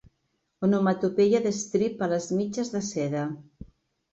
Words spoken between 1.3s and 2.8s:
d'estrip a les mitges